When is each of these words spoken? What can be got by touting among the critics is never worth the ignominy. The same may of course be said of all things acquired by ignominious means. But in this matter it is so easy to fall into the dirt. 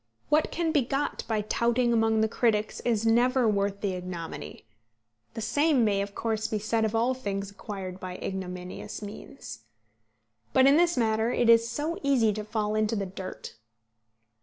What 0.29 0.49
can 0.49 0.71
be 0.71 0.81
got 0.81 1.23
by 1.27 1.41
touting 1.41 1.93
among 1.93 2.21
the 2.21 2.27
critics 2.27 2.79
is 2.79 3.05
never 3.05 3.47
worth 3.47 3.81
the 3.81 3.93
ignominy. 3.93 4.65
The 5.35 5.41
same 5.41 5.85
may 5.85 6.01
of 6.01 6.15
course 6.15 6.47
be 6.47 6.57
said 6.57 6.85
of 6.85 6.95
all 6.95 7.13
things 7.13 7.51
acquired 7.51 7.99
by 7.99 8.15
ignominious 8.17 9.03
means. 9.03 9.59
But 10.53 10.65
in 10.65 10.75
this 10.77 10.97
matter 10.97 11.31
it 11.31 11.51
is 11.51 11.69
so 11.69 11.99
easy 12.01 12.33
to 12.33 12.43
fall 12.43 12.73
into 12.73 12.95
the 12.95 13.05
dirt. 13.05 13.53